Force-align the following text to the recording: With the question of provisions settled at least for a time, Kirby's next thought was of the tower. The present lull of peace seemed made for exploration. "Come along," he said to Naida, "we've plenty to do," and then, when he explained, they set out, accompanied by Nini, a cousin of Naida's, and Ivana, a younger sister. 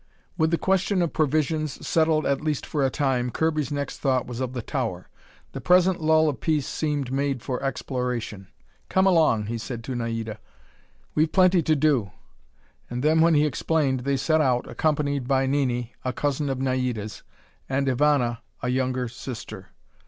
With 0.35 0.49
the 0.49 0.57
question 0.57 1.03
of 1.03 1.13
provisions 1.13 1.87
settled 1.87 2.25
at 2.25 2.41
least 2.41 2.65
for 2.65 2.83
a 2.83 2.89
time, 2.89 3.29
Kirby's 3.29 3.71
next 3.71 3.99
thought 3.99 4.25
was 4.25 4.39
of 4.39 4.53
the 4.53 4.61
tower. 4.63 5.09
The 5.51 5.61
present 5.61 6.01
lull 6.01 6.27
of 6.27 6.39
peace 6.41 6.65
seemed 6.65 7.11
made 7.11 7.43
for 7.43 7.61
exploration. 7.61 8.47
"Come 8.89 9.05
along," 9.05 9.45
he 9.45 9.59
said 9.59 9.83
to 9.83 9.95
Naida, 9.95 10.39
"we've 11.13 11.31
plenty 11.31 11.61
to 11.61 11.75
do," 11.75 12.09
and 12.89 13.03
then, 13.03 13.21
when 13.21 13.35
he 13.35 13.45
explained, 13.45 13.99
they 13.99 14.17
set 14.17 14.41
out, 14.41 14.67
accompanied 14.67 15.27
by 15.27 15.45
Nini, 15.45 15.93
a 16.03 16.11
cousin 16.13 16.49
of 16.49 16.57
Naida's, 16.57 17.21
and 17.69 17.87
Ivana, 17.87 18.39
a 18.63 18.69
younger 18.69 19.07
sister. 19.07 19.67